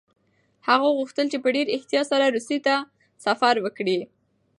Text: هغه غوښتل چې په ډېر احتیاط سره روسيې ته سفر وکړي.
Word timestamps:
هغه 0.67 0.87
غوښتل 0.97 1.25
چې 1.31 1.37
په 1.43 1.49
ډېر 1.55 1.67
احتیاط 1.75 2.05
سره 2.11 2.33
روسيې 2.35 2.59
ته 2.67 2.75
سفر 3.25 3.55
وکړي. 3.65 3.99